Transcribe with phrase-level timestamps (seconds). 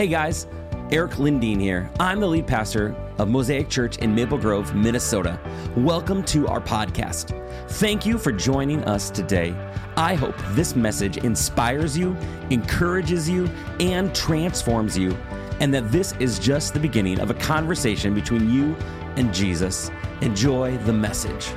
[0.00, 0.46] Hey guys,
[0.90, 1.90] Eric Lindeen here.
[2.00, 5.38] I'm the lead pastor of Mosaic Church in Maple Grove, Minnesota.
[5.76, 7.38] Welcome to our podcast.
[7.72, 9.54] Thank you for joining us today.
[9.98, 12.16] I hope this message inspires you,
[12.48, 15.14] encourages you, and transforms you,
[15.60, 18.74] and that this is just the beginning of a conversation between you
[19.16, 19.90] and Jesus.
[20.22, 21.52] Enjoy the message.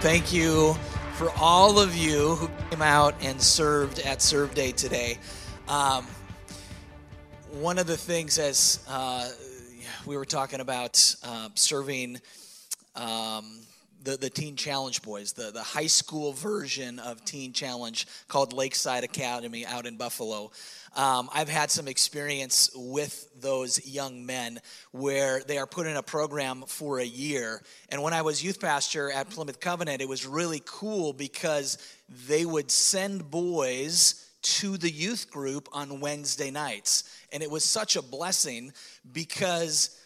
[0.00, 0.72] Thank you
[1.16, 5.18] for all of you who came out and served at Serve Day today.
[5.68, 6.06] Um,
[7.60, 9.28] one of the things, as uh,
[10.06, 12.18] we were talking about uh, serving
[12.96, 13.60] um,
[14.02, 19.04] the, the Teen Challenge boys, the, the high school version of Teen Challenge called Lakeside
[19.04, 20.50] Academy out in Buffalo.
[20.96, 24.60] Um, I've had some experience with those young men
[24.92, 27.62] where they are put in a program for a year.
[27.90, 31.76] And when I was youth pastor at Plymouth Covenant, it was really cool because
[32.26, 37.04] they would send boys to the youth group on Wednesday nights.
[37.32, 38.72] And it was such a blessing
[39.12, 39.96] because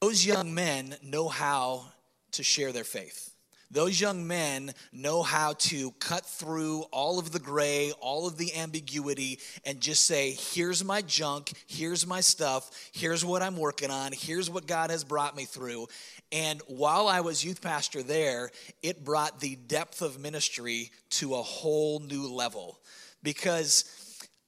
[0.00, 1.86] those young men know how
[2.32, 3.30] to share their faith.
[3.72, 8.56] Those young men know how to cut through all of the gray, all of the
[8.56, 14.10] ambiguity, and just say, here's my junk, here's my stuff, here's what I'm working on,
[14.12, 15.86] here's what God has brought me through.
[16.32, 18.50] And while I was youth pastor there,
[18.82, 22.80] it brought the depth of ministry to a whole new level
[23.22, 23.84] because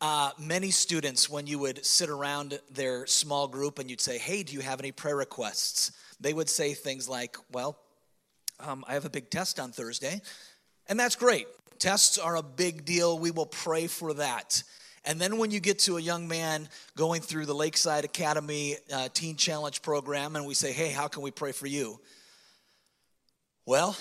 [0.00, 4.42] uh, many students, when you would sit around their small group and you'd say, Hey,
[4.42, 5.92] do you have any prayer requests?
[6.20, 7.78] They would say things like, Well,
[8.58, 10.20] um, I have a big test on Thursday.
[10.88, 11.46] And that's great.
[11.78, 13.18] Tests are a big deal.
[13.18, 14.62] We will pray for that.
[15.04, 19.08] And then when you get to a young man going through the Lakeside Academy uh,
[19.12, 22.00] Teen Challenge program, and we say, Hey, how can we pray for you?
[23.66, 23.96] Well,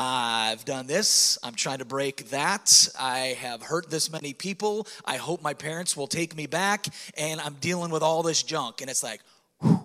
[0.00, 1.38] I've done this.
[1.42, 2.88] I'm trying to break that.
[2.98, 4.86] I have hurt this many people.
[5.04, 6.86] I hope my parents will take me back.
[7.16, 8.80] And I'm dealing with all this junk.
[8.80, 9.20] And it's like,
[9.60, 9.84] whew.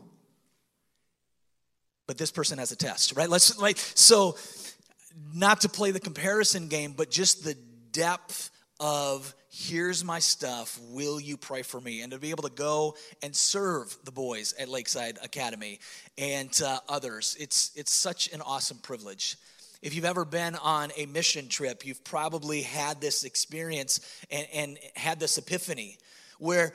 [2.06, 3.28] but this person has a test, right?
[3.28, 4.38] Let's like so
[5.34, 7.58] not to play the comparison game, but just the
[7.92, 12.54] depth of here's my stuff will you pray for me and to be able to
[12.54, 15.80] go and serve the boys at lakeside academy
[16.18, 19.38] and uh, others it's it's such an awesome privilege
[19.84, 24.00] if you've ever been on a mission trip, you've probably had this experience
[24.32, 25.98] and, and had this epiphany
[26.40, 26.72] where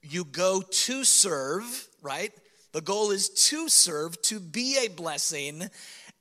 [0.00, 2.32] you go to serve, right?
[2.70, 5.68] The goal is to serve, to be a blessing,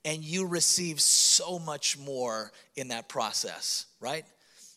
[0.04, 4.26] and you receive so much more in that process, right?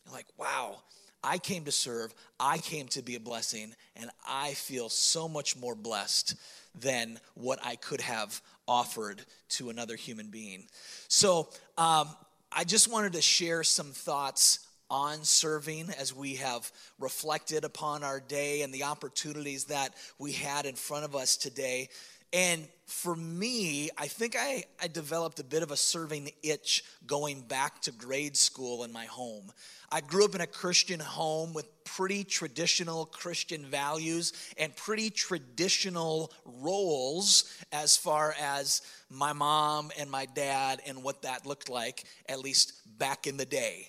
[0.04, 0.82] You're like, wow,
[1.22, 5.56] I came to serve, I came to be a blessing, and I feel so much
[5.56, 6.34] more blessed
[6.78, 10.64] than what I could have offered to another human being.
[11.08, 12.08] So um,
[12.52, 16.70] I just wanted to share some thoughts on serving as we have
[17.00, 21.88] reflected upon our day and the opportunities that we had in front of us today.
[22.34, 27.40] And for me, I think I, I developed a bit of a serving itch going
[27.42, 29.52] back to grade school in my home.
[29.92, 36.32] I grew up in a Christian home with pretty traditional Christian values and pretty traditional
[36.44, 42.40] roles as far as my mom and my dad and what that looked like, at
[42.40, 43.88] least back in the day.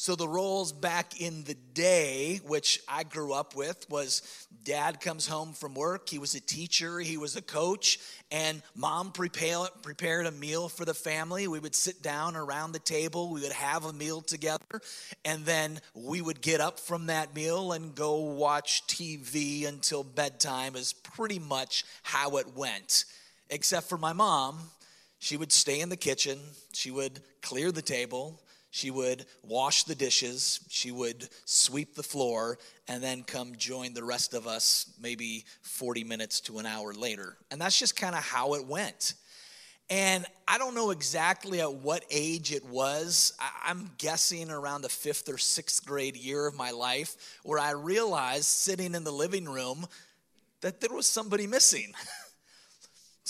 [0.00, 4.22] So the roles back in the day, which I grew up with, was
[4.64, 6.08] dad comes home from work.
[6.08, 7.98] He was a teacher, he was a coach,
[8.30, 11.48] and mom prepare, prepared a meal for the family.
[11.48, 14.80] We would sit down around the table, we would have a meal together,
[15.22, 20.76] and then we would get up from that meal and go watch TV until bedtime,
[20.76, 23.04] is pretty much how it went.
[23.50, 24.60] Except for my mom,
[25.18, 26.38] she would stay in the kitchen,
[26.72, 28.40] she would clear the table
[28.70, 32.58] she would wash the dishes, she would sweep the floor,
[32.88, 37.36] and then come join the rest of us maybe 40 minutes to an hour later.
[37.50, 39.14] And that's just kind of how it went.
[39.90, 43.32] And I don't know exactly at what age it was.
[43.64, 48.44] I'm guessing around the fifth or sixth grade year of my life, where I realized
[48.44, 49.84] sitting in the living room
[50.60, 51.92] that there was somebody missing.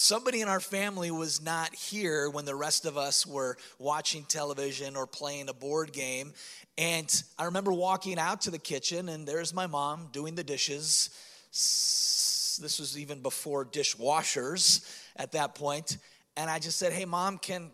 [0.02, 4.96] Somebody in our family was not here when the rest of us were watching television
[4.96, 6.32] or playing a board game.
[6.78, 11.10] And I remember walking out to the kitchen, and there's my mom doing the dishes.
[11.50, 15.98] This was even before dishwashers at that point.
[16.34, 17.70] And I just said, Hey, mom, can,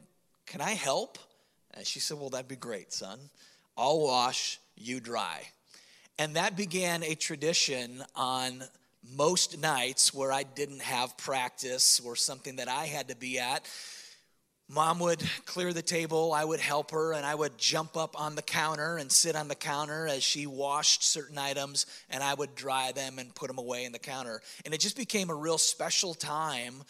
[0.46, 1.19] can I help?
[1.75, 3.20] And she said, Well, that'd be great, son.
[3.78, 5.43] I'll wash, you dry.
[6.19, 8.64] And that began a tradition on
[9.14, 13.67] most nights where I didn't have practice or something that I had to be at,
[14.69, 18.35] Mom would clear the table, I would help her, and I would jump up on
[18.35, 22.56] the counter and sit on the counter as she washed certain items, and I would
[22.56, 24.43] dry them and put them away in the counter.
[24.64, 26.82] And it just became a real special time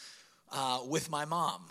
[0.52, 1.64] uh, with my mom.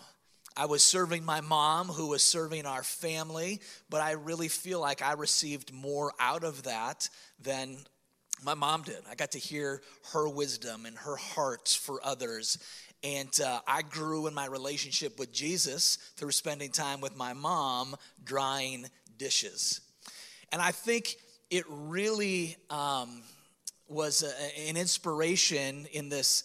[0.56, 3.60] I was serving my mom, who was serving our family,
[3.90, 7.10] but I really feel like I received more out of that
[7.42, 7.78] than
[8.44, 8.98] my mom did.
[9.10, 12.58] I got to hear her wisdom and her heart for others.
[13.02, 17.96] And uh, I grew in my relationship with Jesus through spending time with my mom
[18.24, 18.86] drying
[19.18, 19.80] dishes.
[20.52, 21.16] And I think
[21.50, 23.22] it really um,
[23.88, 26.44] was a, an inspiration in this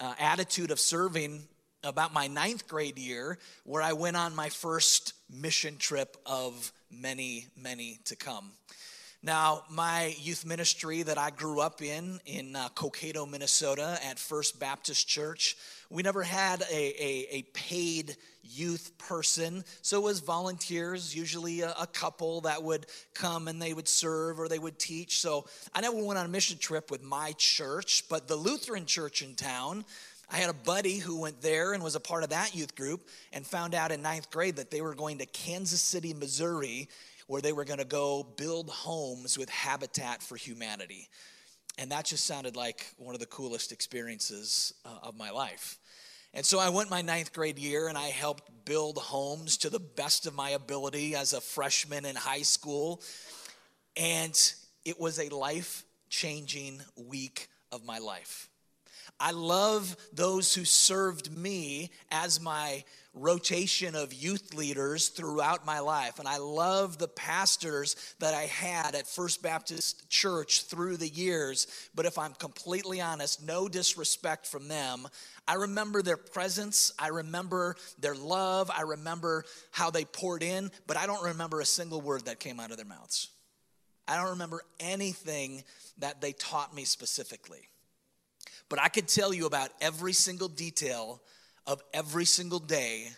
[0.00, 1.42] uh, attitude of serving
[1.84, 7.46] about my ninth grade year, where I went on my first mission trip of many,
[7.56, 8.52] many to come.
[9.24, 14.58] Now, my youth ministry that I grew up in, in uh, Cokato, Minnesota, at First
[14.58, 15.56] Baptist Church,
[15.90, 19.62] we never had a, a, a paid youth person.
[19.80, 24.40] So it was volunteers, usually a, a, couple that would come and they would serve
[24.40, 25.20] or they would teach.
[25.20, 29.22] So I never went on a mission trip with my church, but the Lutheran church
[29.22, 29.84] in town,
[30.28, 33.06] I had a buddy who went there and was a part of that youth group
[33.32, 36.88] and found out in ninth grade that they were going to Kansas City, Missouri
[37.32, 41.08] where they were going to go build homes with Habitat for Humanity.
[41.78, 45.78] And that just sounded like one of the coolest experiences uh, of my life.
[46.34, 49.80] And so I went my ninth grade year and I helped build homes to the
[49.80, 53.00] best of my ability as a freshman in high school.
[53.96, 54.38] And
[54.84, 58.50] it was a life changing week of my life.
[59.24, 62.82] I love those who served me as my
[63.14, 66.18] rotation of youth leaders throughout my life.
[66.18, 71.68] And I love the pastors that I had at First Baptist Church through the years.
[71.94, 75.06] But if I'm completely honest, no disrespect from them.
[75.46, 76.92] I remember their presence.
[76.98, 78.72] I remember their love.
[78.74, 82.58] I remember how they poured in, but I don't remember a single word that came
[82.58, 83.28] out of their mouths.
[84.08, 85.62] I don't remember anything
[85.98, 87.68] that they taught me specifically.
[88.68, 91.20] But I could tell you about every single detail
[91.66, 93.08] of every single day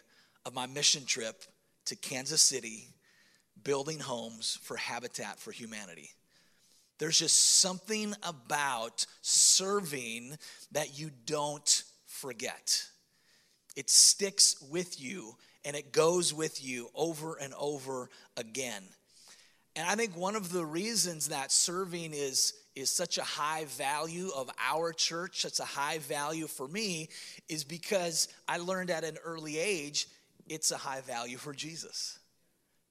[0.44, 1.44] of my mission trip
[1.86, 2.88] to Kansas City,
[3.62, 6.10] building homes for Habitat for Humanity.
[6.98, 10.36] There's just something about serving
[10.72, 12.86] that you don't forget.
[13.76, 18.82] It sticks with you and it goes with you over and over again.
[19.76, 24.30] And I think one of the reasons that serving is is such a high value
[24.34, 27.08] of our church, such a high value for me,
[27.48, 30.08] is because I learned at an early age
[30.46, 32.18] it's a high value for Jesus.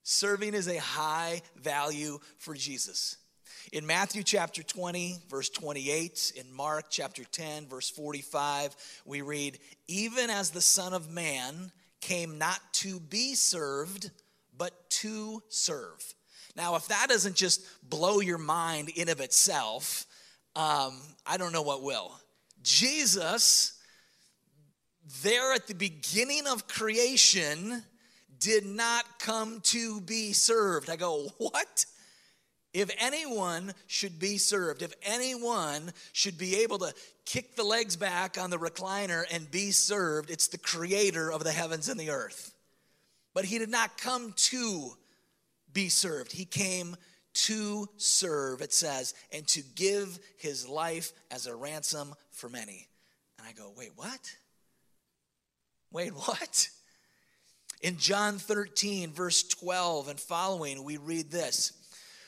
[0.02, 3.16] Serving is a high value for Jesus.
[3.72, 8.76] In Matthew chapter 20, verse 28, in Mark chapter 10, verse 45,
[9.06, 9.58] we read,
[9.88, 14.10] Even as the Son of Man came not to be served,
[14.56, 16.14] but to serve
[16.56, 20.06] now, if that doesn't just blow your mind in of itself,
[20.54, 22.12] um, I don't know what will.
[22.62, 23.78] Jesus,
[25.22, 27.82] there at the beginning of creation,
[28.38, 30.90] did not come to be served.
[30.90, 31.86] I go, what?
[32.72, 36.92] If anyone should be served, if anyone should be able to
[37.24, 41.52] kick the legs back on the recliner and be served, it's the creator of the
[41.52, 42.52] heavens and the earth.
[43.32, 44.96] But he did not come to
[45.74, 46.32] be served.
[46.32, 46.96] He came
[47.34, 52.88] to serve, it says, and to give his life as a ransom for many.
[53.38, 54.34] And I go, wait, what?
[55.90, 56.68] Wait, what?
[57.82, 61.72] In John 13, verse 12 and following, we read this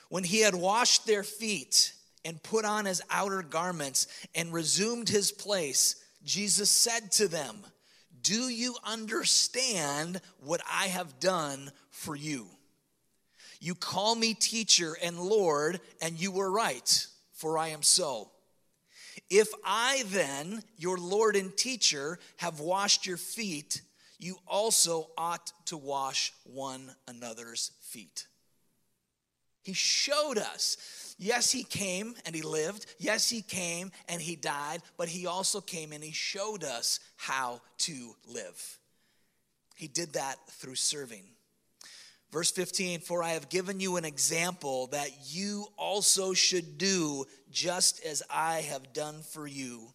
[0.09, 1.93] When he had washed their feet
[2.25, 7.65] and put on his outer garments and resumed his place, Jesus said to them,
[8.23, 12.49] Do you understand what I have done for you?
[13.67, 18.31] You call me teacher and Lord, and you were right, for I am so.
[19.29, 23.83] If I then, your Lord and teacher, have washed your feet,
[24.21, 28.29] you also ought to wash one another's feet.
[29.65, 31.17] He showed us.
[31.19, 32.87] Yes, he came and he lived.
[33.01, 37.61] Yes, he came and he died, but he also came and he showed us how
[37.79, 38.79] to live.
[39.75, 41.25] He did that through serving.
[42.37, 48.05] Verse 15, for I have given you an example that you also should do just
[48.05, 49.95] as I have done for you.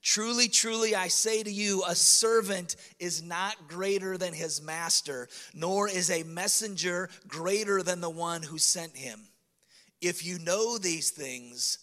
[0.00, 5.86] Truly, truly, I say to you, a servant is not greater than his master, nor
[5.86, 9.20] is a messenger greater than the one who sent him.
[10.00, 11.80] If you know these things,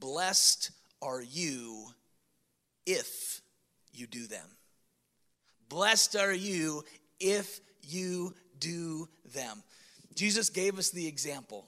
[0.00, 1.86] blessed are you
[2.84, 3.42] if
[3.92, 4.48] you do them.
[5.68, 6.82] Blessed are you
[7.20, 9.62] if you do them.
[10.14, 11.66] Jesus gave us the example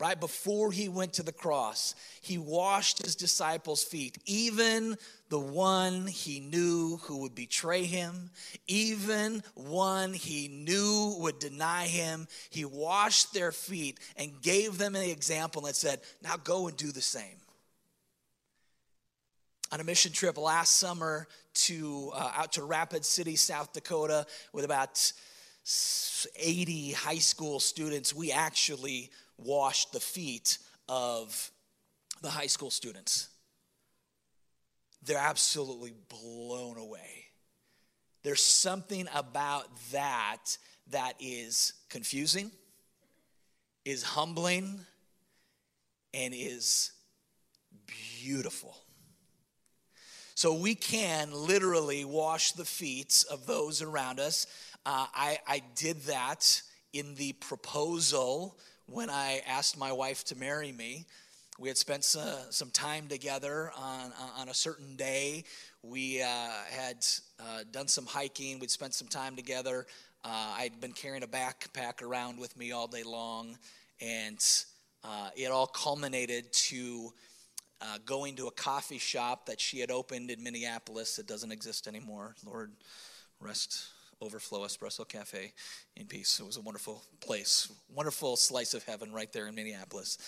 [0.00, 0.18] right?
[0.18, 4.18] Before he went to the cross he washed his disciples feet.
[4.24, 4.96] Even
[5.28, 8.30] the one he knew who would betray him
[8.66, 15.02] even one he knew would deny him he washed their feet and gave them an
[15.02, 17.36] example and said now go and do the same.
[19.72, 24.64] On a mission trip last summer to uh, out to rapid city south dakota with
[24.64, 25.12] about
[26.36, 31.50] 80 high school students we actually washed the feet of
[32.22, 33.28] the high school students.
[35.02, 37.26] They're absolutely blown away.
[38.22, 40.58] There's something about that
[40.90, 42.50] that is confusing,
[43.84, 44.80] is humbling,
[46.12, 46.92] and is
[48.22, 48.76] beautiful.
[50.34, 54.46] So we can literally wash the feet of those around us.
[54.86, 58.56] Uh, I, I did that in the proposal
[58.86, 61.06] when I asked my wife to marry me.
[61.58, 65.44] We had spent uh, some time together on, on a certain day.
[65.82, 67.04] We uh, had
[67.38, 68.58] uh, done some hiking.
[68.58, 69.86] We'd spent some time together.
[70.24, 73.58] Uh, I'd been carrying a backpack around with me all day long,
[74.00, 74.42] and
[75.04, 77.12] uh, it all culminated to
[77.82, 81.18] uh, going to a coffee shop that she had opened in Minneapolis.
[81.18, 82.34] It doesn't exist anymore.
[82.46, 82.72] Lord,
[83.40, 83.88] rest
[84.20, 85.52] Overflow Espresso Cafe
[85.96, 86.40] in peace.
[86.40, 90.18] It was a wonderful place, wonderful slice of heaven right there in Minneapolis.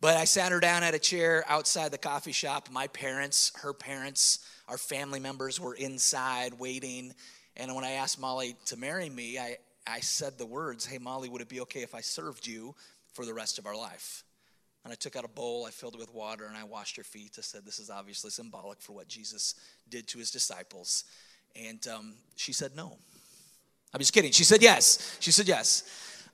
[0.00, 2.68] But I sat her down at a chair outside the coffee shop.
[2.70, 7.12] My parents, her parents, our family members were inside waiting.
[7.56, 9.56] And when I asked Molly to marry me, I,
[9.86, 12.76] I said the words, Hey, Molly, would it be okay if I served you
[13.12, 14.22] for the rest of our life?
[14.84, 17.02] And I took out a bowl, I filled it with water, and I washed her
[17.02, 17.34] feet.
[17.36, 19.56] I said, This is obviously symbolic for what Jesus
[19.88, 21.04] did to his disciples.
[21.56, 22.98] And um, she said, No.
[23.92, 24.32] I'm just kidding.
[24.32, 25.16] She said yes.
[25.20, 25.84] She said yes.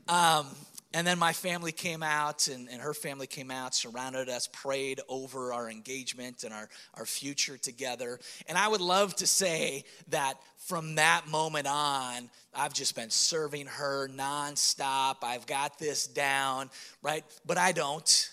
[0.08, 0.46] Um,
[0.92, 5.00] and then my family came out, and, and her family came out, surrounded us, prayed
[5.08, 8.20] over our engagement and our, our future together.
[8.48, 13.66] And I would love to say that from that moment on, I've just been serving
[13.66, 15.16] her nonstop.
[15.24, 16.70] I've got this down,
[17.02, 17.24] right?
[17.44, 18.30] But I don't.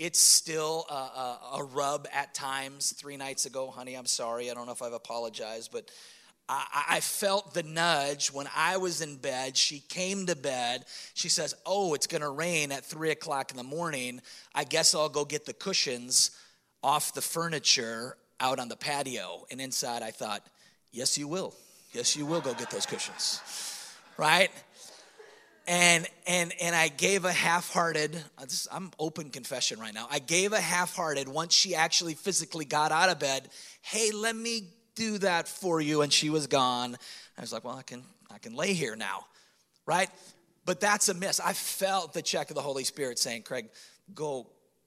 [0.00, 2.92] It's still a, a, a rub at times.
[2.92, 4.50] Three nights ago, honey, I'm sorry.
[4.50, 5.88] I don't know if I've apologized, but
[6.48, 9.56] I, I felt the nudge when I was in bed.
[9.56, 10.84] She came to bed.
[11.14, 14.20] She says, Oh, it's going to rain at three o'clock in the morning.
[14.54, 16.32] I guess I'll go get the cushions
[16.82, 19.46] off the furniture out on the patio.
[19.50, 20.44] And inside, I thought,
[20.90, 21.54] Yes, you will.
[21.92, 23.40] Yes, you will go get those cushions.
[24.16, 24.50] Right?
[25.66, 28.20] and and and I gave a half-hearted
[28.72, 30.08] I'm open confession right now.
[30.10, 33.48] I gave a half-hearted once she actually physically got out of bed,
[33.80, 36.02] "Hey, let me do that for you.
[36.02, 36.96] And she was gone.
[37.36, 39.26] I was like, well, I can, I can lay here now,
[39.86, 40.10] right?
[40.64, 41.40] But that's a miss.
[41.40, 43.68] I felt the check of the Holy Spirit saying, Craig,
[44.14, 44.46] go,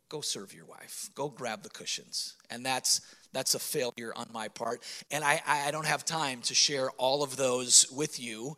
[0.09, 1.09] go serve your wife.
[1.15, 2.35] Go grab the cushions.
[2.49, 3.01] And that's
[3.35, 4.81] that's a failure on my part.
[5.11, 8.55] And I, I don't have time to share all of those with you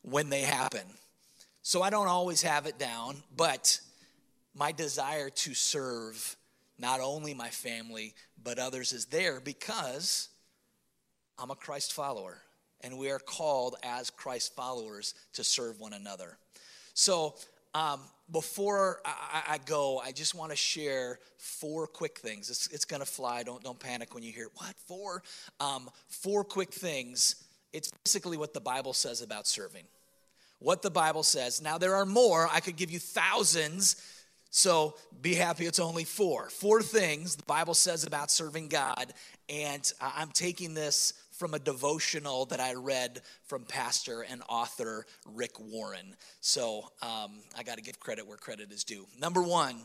[0.00, 0.80] when they happen.
[1.60, 3.78] So I don't always have it down, but
[4.54, 6.36] my desire to serve
[6.78, 10.30] not only my family, but others is there because
[11.38, 12.38] I'm a Christ follower,
[12.80, 16.36] and we are called as Christ followers to serve one another.
[16.94, 17.34] So,
[17.74, 18.00] um,
[18.30, 22.48] before I, I, go, I just want to share four quick things.
[22.48, 23.42] It's, it's going to fly.
[23.42, 25.22] Don't don't panic when you hear what four.
[25.60, 27.36] Um, four quick things.
[27.72, 29.84] It's basically what the Bible says about serving.
[30.60, 31.60] What the Bible says.
[31.60, 32.48] Now there are more.
[32.50, 33.96] I could give you thousands.
[34.50, 36.48] So be happy it's only four.
[36.48, 39.12] Four things the Bible says about serving God.
[39.48, 45.58] And I'm taking this from a devotional that I read from pastor and author Rick
[45.58, 46.14] Warren.
[46.40, 49.06] So um, I got to give credit where credit is due.
[49.20, 49.76] Number one,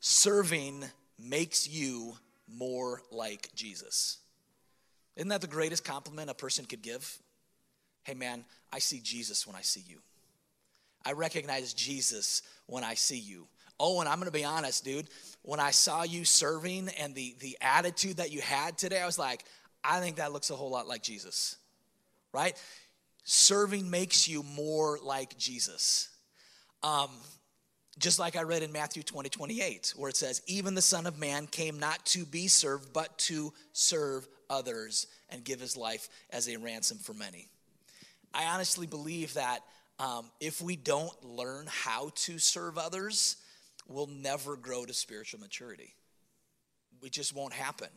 [0.00, 0.84] serving
[1.18, 2.14] makes you
[2.46, 4.18] more like Jesus.
[5.16, 7.18] Isn't that the greatest compliment a person could give?
[8.02, 9.98] Hey, man, I see Jesus when I see you.
[11.06, 13.46] I recognize Jesus when I see you.
[13.78, 15.08] Oh, and I'm gonna be honest, dude.
[15.42, 19.18] When I saw you serving and the, the attitude that you had today, I was
[19.18, 19.44] like,
[19.84, 21.56] I think that looks a whole lot like Jesus,
[22.32, 22.60] right?
[23.24, 26.08] Serving makes you more like Jesus.
[26.82, 27.10] Um,
[27.98, 31.18] just like I read in Matthew 20, 28, where it says, Even the Son of
[31.18, 36.48] Man came not to be served, but to serve others and give his life as
[36.48, 37.48] a ransom for many.
[38.32, 39.60] I honestly believe that
[39.98, 43.36] um, if we don't learn how to serve others,
[43.86, 45.94] we'll never grow to spiritual maturity.
[47.02, 47.88] It just won't happen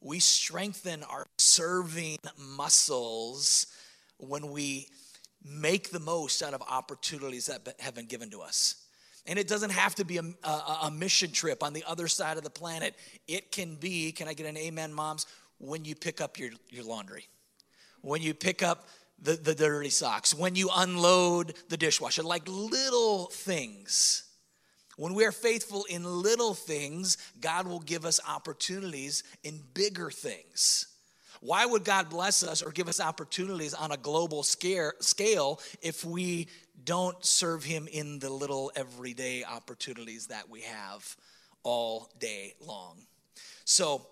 [0.00, 3.66] we strengthen our serving muscles
[4.18, 4.88] when we
[5.44, 8.84] make the most out of opportunities that have been given to us.
[9.26, 12.38] And it doesn't have to be a, a, a, mission trip on the other side
[12.38, 12.94] of the planet.
[13.26, 15.26] It can be, can I get an amen, moms?
[15.58, 17.26] When you pick up your, your laundry,
[18.00, 18.88] when you pick up
[19.20, 24.27] the, the dirty socks, when you unload the dishwasher, like little things.
[24.98, 30.88] When we are faithful in little things, God will give us opportunities in bigger things.
[31.40, 36.48] Why would God bless us or give us opportunities on a global scale if we
[36.82, 41.16] don't serve Him in the little everyday opportunities that we have
[41.62, 42.96] all day long?
[43.64, 44.04] So,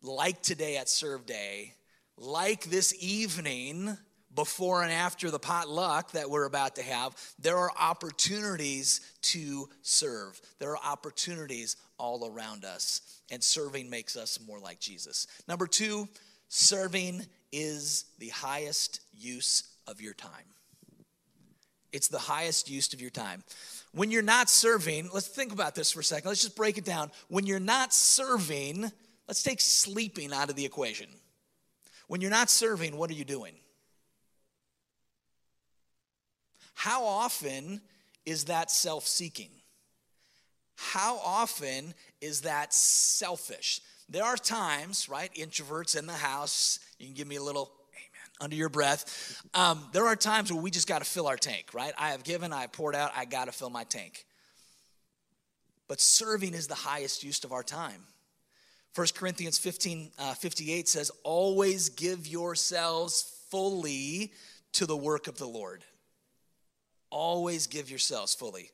[0.00, 1.74] like today at Serve Day,
[2.16, 3.98] like this evening,
[4.34, 10.40] before and after the potluck that we're about to have, there are opportunities to serve.
[10.58, 15.26] There are opportunities all around us, and serving makes us more like Jesus.
[15.46, 16.08] Number two,
[16.56, 20.30] Serving is the highest use of your time.
[21.92, 23.42] It's the highest use of your time.
[23.92, 26.28] When you're not serving, let's think about this for a second.
[26.28, 27.10] Let's just break it down.
[27.26, 28.90] When you're not serving,
[29.26, 31.08] let's take sleeping out of the equation.
[32.06, 33.54] When you're not serving, what are you doing?
[36.74, 37.80] How often
[38.26, 39.50] is that self seeking?
[40.76, 43.80] How often is that selfish?
[44.08, 45.32] There are times, right?
[45.34, 49.40] Introverts in the house, you can give me a little amen under your breath.
[49.54, 51.92] Um, there are times where we just got to fill our tank, right?
[51.96, 54.26] I have given, I have poured out, I got to fill my tank.
[55.88, 58.02] But serving is the highest use of our time.
[58.94, 64.32] 1 Corinthians 15 uh, 58 says, Always give yourselves fully
[64.72, 65.84] to the work of the Lord.
[67.16, 68.72] Always give yourselves fully.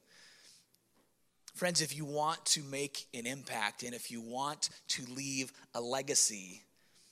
[1.54, 5.80] Friends, if you want to make an impact and if you want to leave a
[5.82, 6.62] legacy,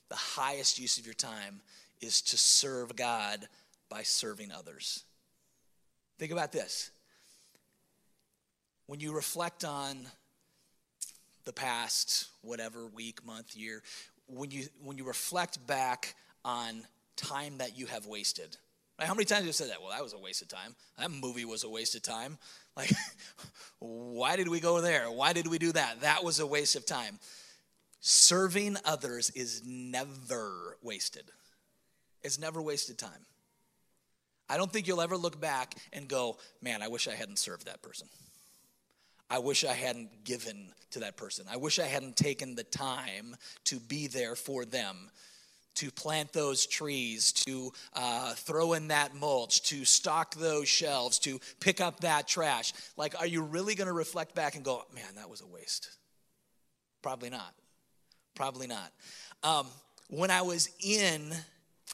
[0.08, 1.60] the highest use of your time
[2.00, 3.46] is to serve God
[3.90, 5.04] by serving others.
[6.18, 6.90] Think about this.
[8.86, 10.06] When you reflect on
[11.44, 13.82] the past, whatever week, month, year,
[14.28, 16.84] when you when you reflect back on
[17.16, 18.56] time that you have wasted.
[18.98, 19.06] Right?
[19.06, 19.80] How many times have you said that?
[19.80, 20.74] Well, that was a waste of time.
[20.98, 22.38] That movie was a waste of time.
[22.78, 22.92] Like,
[23.80, 25.10] why did we go there?
[25.10, 26.02] Why did we do that?
[26.02, 27.18] That was a waste of time.
[27.98, 31.24] Serving others is never wasted,
[32.22, 33.26] it's never wasted time.
[34.48, 37.66] I don't think you'll ever look back and go, man, I wish I hadn't served
[37.66, 38.08] that person.
[39.28, 41.46] I wish I hadn't given to that person.
[41.50, 43.34] I wish I hadn't taken the time
[43.64, 45.10] to be there for them
[45.78, 51.38] to plant those trees, to uh, throw in that mulch, to stock those shelves, to
[51.60, 52.72] pick up that trash.
[52.96, 55.88] Like, are you really going to reflect back and go, man, that was a waste?
[57.00, 57.54] Probably not.
[58.34, 58.92] Probably not.
[59.44, 59.68] Um,
[60.08, 61.32] when I was in,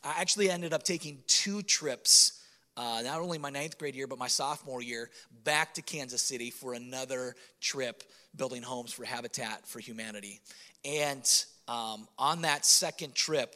[0.03, 2.41] I actually ended up taking two trips.
[2.79, 5.11] Uh, not only my ninth grade year, but my sophomore year,
[5.45, 8.03] back to Kansas City for another trip
[8.35, 10.41] building homes for Habitat for Humanity.
[10.87, 11.25] And
[11.69, 13.55] um, on that second trip,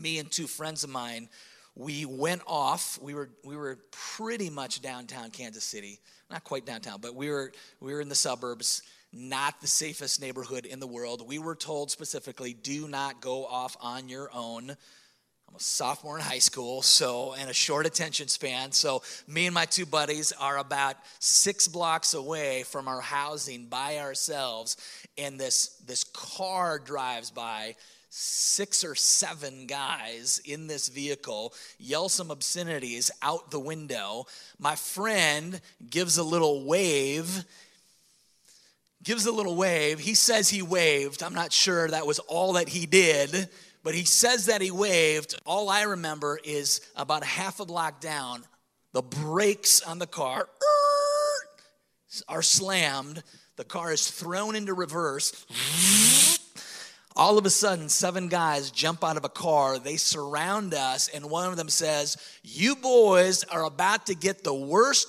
[0.00, 1.28] me and two friends of mine,
[1.76, 2.98] we went off.
[3.00, 7.52] We were we were pretty much downtown Kansas City, not quite downtown, but we were
[7.80, 8.82] we were in the suburbs.
[9.12, 11.26] Not the safest neighborhood in the world.
[11.26, 14.70] We were told specifically, do not go off on your own.
[15.50, 18.70] I'm a sophomore in high school, so and a short attention span.
[18.70, 23.98] So me and my two buddies are about six blocks away from our housing by
[23.98, 24.76] ourselves,
[25.18, 27.74] and this this car drives by
[28.10, 34.26] six or seven guys in this vehicle yell some obscenities out the window.
[34.58, 37.44] My friend gives a little wave.
[39.02, 40.00] Gives a little wave.
[40.00, 41.22] He says he waved.
[41.22, 43.48] I'm not sure that was all that he did,
[43.82, 45.40] but he says that he waved.
[45.46, 48.42] All I remember is about a half a block down,
[48.92, 50.48] the brakes on the car
[52.28, 53.22] are slammed.
[53.56, 55.32] The car is thrown into reverse
[57.16, 59.78] all of a sudden, seven guys jump out of a car.
[59.78, 64.54] They surround us, and one of them says, You boys are about to get the
[64.54, 65.08] worst.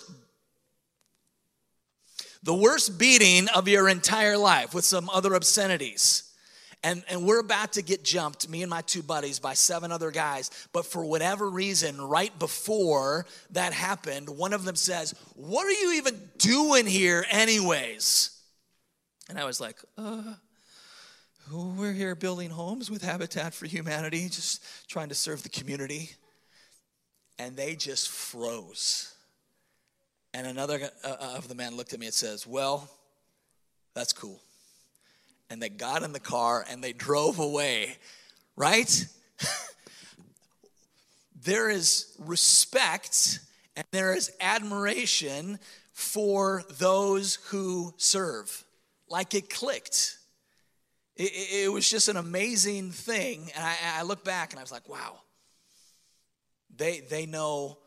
[2.43, 6.31] The worst beating of your entire life with some other obscenities.
[6.83, 10.09] And, and we're about to get jumped, me and my two buddies, by seven other
[10.09, 10.49] guys.
[10.73, 15.93] But for whatever reason, right before that happened, one of them says, What are you
[15.93, 18.31] even doing here, anyways?
[19.29, 20.33] And I was like, uh,
[21.49, 26.12] we're here building homes with Habitat for Humanity, just trying to serve the community.
[27.39, 29.13] And they just froze.
[30.34, 32.89] And another uh, uh, of the men looked at me and says, Well,
[33.93, 34.39] that's cool.
[35.49, 37.97] And they got in the car and they drove away,
[38.56, 39.06] right?
[41.43, 43.39] there is respect
[43.75, 45.60] and there is admiration
[45.91, 48.63] for those who serve.
[49.10, 50.17] Like it clicked.
[51.15, 53.50] It, it, was just an amazing thing.
[53.56, 55.19] And I, I look back and I was like, wow,
[56.78, 57.78] they, they know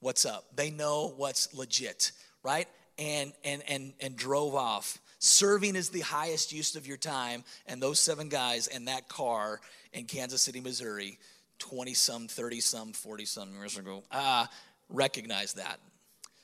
[0.00, 0.44] what's up.
[0.56, 2.12] They know what's legit,
[2.42, 2.66] right?
[2.98, 4.98] And, and, and, and drove off.
[5.18, 7.44] Serving is the highest use of your time.
[7.66, 9.60] And those seven guys and that car
[9.92, 11.18] in Kansas City, Missouri,
[11.58, 14.46] 20 some, 30 some, 40 some years ago, uh,
[14.88, 15.78] recognize that.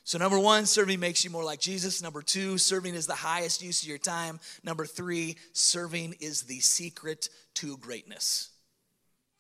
[0.07, 2.01] So, number one, serving makes you more like Jesus.
[2.01, 4.39] Number two, serving is the highest use of your time.
[4.63, 8.51] Number three, serving is the secret to greatness.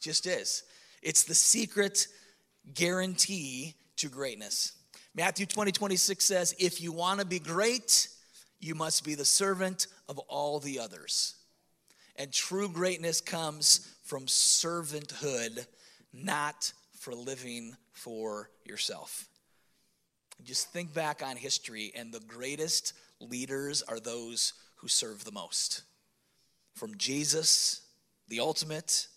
[0.00, 0.64] Just is.
[1.04, 2.08] It's the secret
[2.74, 4.72] guarantee to greatness.
[5.14, 8.08] Matthew 20, 26 says, If you want to be great,
[8.58, 11.36] you must be the servant of all the others.
[12.16, 15.64] And true greatness comes from servanthood,
[16.12, 19.28] not for living for yourself.
[20.44, 25.82] Just think back on history, and the greatest leaders are those who serve the most.
[26.74, 27.80] From Jesus,
[28.28, 29.08] the ultimate,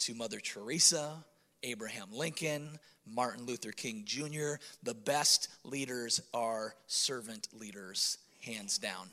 [0.00, 1.24] to Mother Teresa,
[1.62, 9.08] Abraham Lincoln, Martin Luther King Jr., the best leaders are servant leaders, hands down.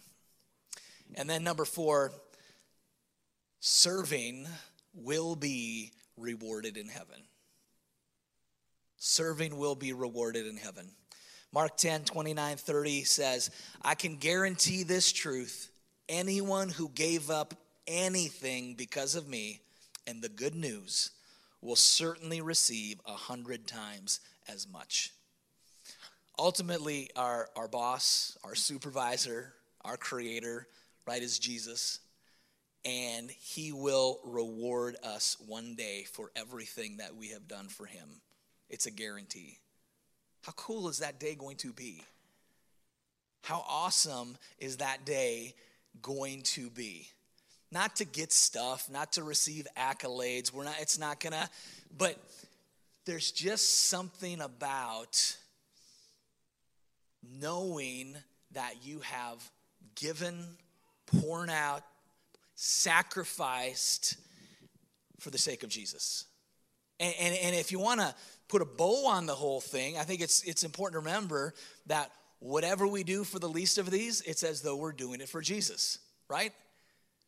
[1.15, 2.12] And then number four,
[3.60, 4.47] serving
[4.93, 7.23] will be rewarded in heaven.
[8.97, 10.91] Serving will be rewarded in heaven.
[11.52, 13.50] Mark 10, 29, 30 says,
[13.82, 15.72] I can guarantee this truth.
[16.08, 17.56] Anyone who gave up
[17.88, 19.62] anything because of me
[20.06, 21.12] and the good news
[21.62, 25.12] will certainly receive a hundred times as much.
[26.38, 30.68] Ultimately, our, our boss, our supervisor, our creator,
[31.06, 32.00] right, is Jesus.
[32.86, 38.22] And he will reward us one day for everything that we have done for him.
[38.70, 39.58] It's a guarantee.
[40.41, 42.04] How cool is that day going to be?
[43.43, 45.54] How awesome is that day
[46.02, 47.08] going to be?
[47.71, 50.52] not to get stuff, not to receive accolades.
[50.52, 51.49] We're not, it's not gonna,
[51.97, 52.17] but
[53.06, 55.38] there's just something about
[57.39, 58.15] knowing
[58.54, 59.52] that you have
[59.95, 60.43] given,
[61.06, 61.84] poured out,
[62.56, 64.17] sacrificed
[65.19, 66.25] for the sake of Jesus.
[66.99, 68.15] And, and, and if you wanna
[68.50, 71.54] put a bow on the whole thing, I think it's, it's important to remember
[71.86, 75.30] that whatever we do for the least of these, it's as though we're doing it
[75.30, 76.52] for Jesus, right?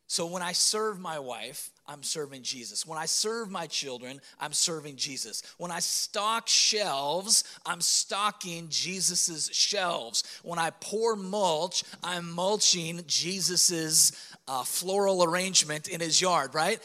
[0.08, 2.86] So when I serve my wife, I'm serving Jesus.
[2.86, 5.42] When I serve my children, I'm serving Jesus.
[5.56, 10.22] When I stock shelves, I'm stocking Jesus's shelves.
[10.42, 14.12] When I pour mulch, I'm mulching Jesus's
[14.46, 16.78] uh, floral arrangement in his yard, right?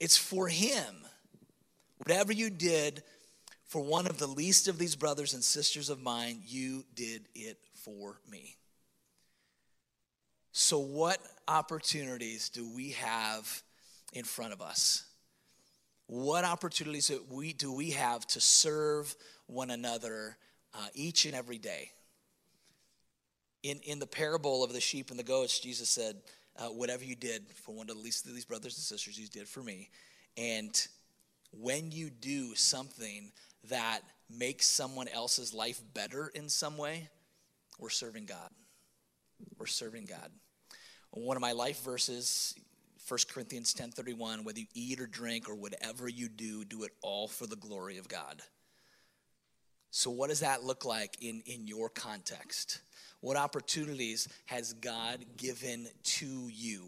[0.00, 0.94] It's for him.
[1.98, 3.02] Whatever you did
[3.66, 7.58] for one of the least of these brothers and sisters of mine, you did it
[7.74, 8.56] for me.
[10.52, 13.62] So, what opportunities do we have
[14.12, 15.04] in front of us?
[16.06, 19.14] What opportunities do we, do we have to serve
[19.46, 20.36] one another
[20.72, 21.90] uh, each and every day?
[23.64, 26.16] In, in the parable of the sheep and the goats, Jesus said,
[26.56, 29.26] uh, Whatever you did for one of the least of these brothers and sisters, you
[29.26, 29.90] did for me.
[30.36, 30.74] And
[31.50, 33.32] when you do something
[33.68, 34.00] that
[34.30, 37.08] makes someone else's life better in some way,
[37.78, 38.50] we're serving God.
[39.58, 40.30] We're serving God.
[41.10, 42.54] One of my life verses,
[43.08, 47.28] 1 Corinthians 10:31, whether you eat or drink or whatever you do, do it all
[47.28, 48.42] for the glory of God.
[49.90, 52.80] So what does that look like in, in your context?
[53.20, 56.84] What opportunities has God given to you?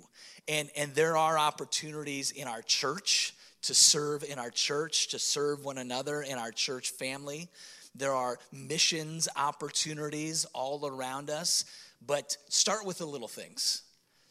[0.46, 5.64] And, and there are opportunities in our church to serve in our church, to serve
[5.64, 7.48] one another in our church family.
[7.94, 11.64] There are missions opportunities all around us,
[12.06, 13.82] but start with the little things.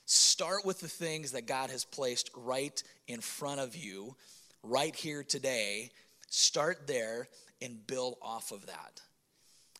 [0.05, 4.15] Start with the things that God has placed right in front of you,
[4.63, 5.91] right here today.
[6.29, 7.27] Start there
[7.61, 9.01] and build off of that.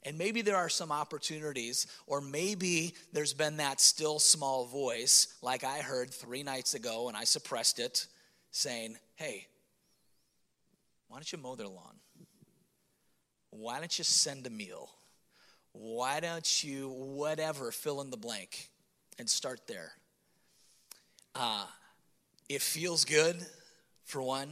[0.04, 5.64] And maybe there are some opportunities, or maybe there's been that still small voice, like
[5.64, 8.08] I heard three nights ago and I suppressed it,
[8.52, 9.48] saying, Hey,
[11.08, 11.96] why don't you mow their lawn?
[13.50, 14.92] Why don't you send a meal?
[15.72, 18.70] Why don't you, whatever, fill in the blank
[19.18, 19.94] and start there?
[21.34, 21.66] Uh,
[22.48, 23.44] it feels good,
[24.06, 24.50] for one.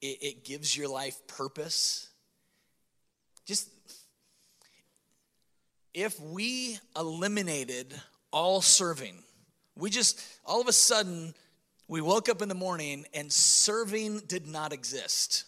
[0.00, 2.08] It, it gives your life purpose.
[3.44, 3.68] Just
[5.92, 7.92] if we eliminated
[8.32, 9.22] all serving,
[9.76, 11.34] we just all of a sudden
[11.88, 15.44] we woke up in the morning and serving did not exist.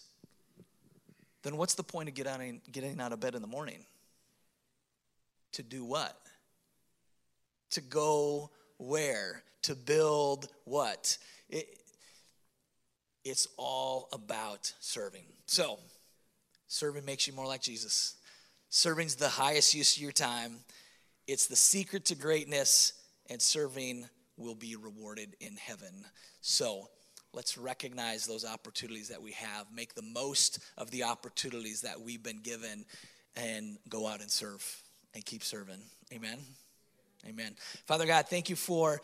[1.43, 2.61] then what's the point of getting,
[2.99, 3.85] out of bed in the morning?
[5.53, 6.17] To do what?
[7.71, 9.43] To go where?
[9.63, 11.17] To build what?
[11.49, 11.67] It,
[13.23, 15.25] it's all about serving.
[15.47, 15.79] So,
[16.67, 18.15] serving makes you more like Jesus.
[18.69, 20.57] Serving's the highest use of your time.
[21.27, 22.93] It's the secret to greatness,
[23.29, 26.05] and serving will be rewarded in heaven.
[26.41, 26.89] So,
[27.33, 32.23] let's recognize those opportunities that we have, make the most of the opportunities that we've
[32.23, 32.85] been given,
[33.35, 34.65] and go out and serve
[35.13, 35.81] and keep serving.
[36.13, 36.39] Amen.
[37.27, 37.55] Amen.
[37.85, 39.01] Father God, thank you for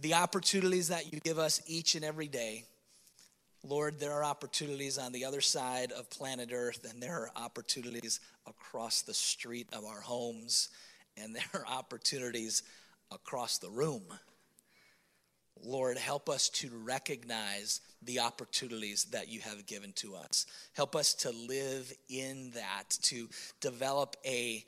[0.00, 2.64] the opportunities that you give us each and every day.
[3.64, 8.20] Lord, there are opportunities on the other side of planet Earth, and there are opportunities
[8.46, 10.68] across the street of our homes,
[11.16, 12.62] and there are opportunities
[13.10, 14.02] across the room.
[15.64, 20.46] Lord, help us to recognize the opportunities that you have given to us.
[20.74, 23.28] Help us to live in that, to
[23.60, 24.64] develop a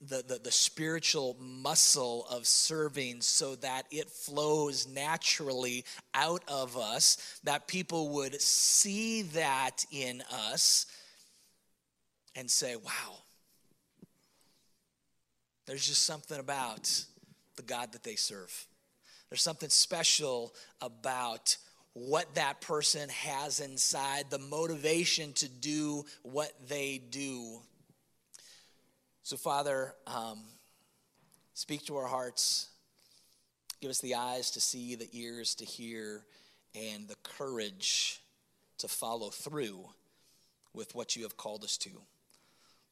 [0.00, 7.40] the, the, the, spiritual muscle of serving so that it flows naturally out of us,
[7.42, 10.86] that people would see that in us
[12.36, 13.18] and say, wow,
[15.66, 17.04] there's just something about
[17.56, 18.66] the God that they serve.
[19.30, 21.56] There's something special about
[21.92, 27.60] what that person has inside, the motivation to do what they do.
[29.22, 30.40] So, Father, um,
[31.54, 32.68] speak to our hearts.
[33.80, 36.24] Give us the eyes to see, the ears to hear,
[36.74, 38.20] and the courage
[38.78, 39.88] to follow through
[40.72, 41.90] with what you have called us to.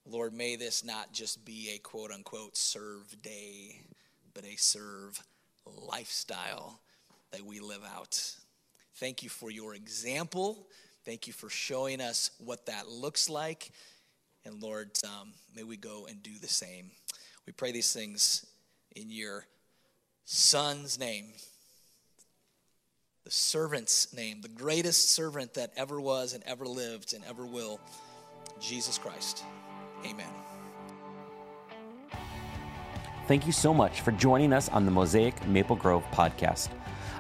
[0.05, 3.81] Lord, may this not just be a quote unquote serve day,
[4.35, 5.21] but a serve
[5.71, 6.81] lifestyle
[7.33, 8.21] that we live out.
[8.97, 10.67] Thank you for your example.
[11.05, 13.71] Thank you for showing us what that looks like.
[14.45, 16.91] And Lord, um, may we go and do the same.
[17.47, 18.47] We pray these things
[18.95, 19.47] in your
[20.25, 21.27] Son's name,
[23.25, 27.81] the servant's name, the greatest servant that ever was and ever lived and ever will,
[28.61, 29.45] Jesus Christ.
[30.05, 30.56] Amen.
[33.27, 36.69] Thank you so much for joining us on the Mosaic Maple Grove podcast.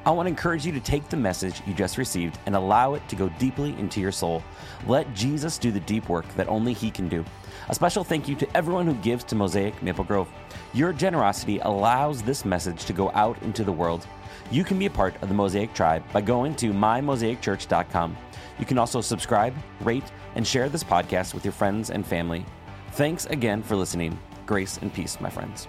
[0.04, 3.08] I want to encourage you to take the message you just received and allow it
[3.08, 4.40] to go deeply into your soul.
[4.86, 7.24] Let Jesus do the deep work that only He can do.
[7.68, 10.28] A special thank you to everyone who gives to Mosaic Maple Grove.
[10.74, 14.06] Your generosity allows this message to go out into the world.
[14.52, 18.16] You can be a part of the Mosaic tribe by going to mymosaicchurch.com.
[18.60, 22.46] You can also subscribe, rate, and share this podcast with your friends and family.
[22.92, 24.16] Thanks again for listening.
[24.46, 25.66] Grace and peace, my friends.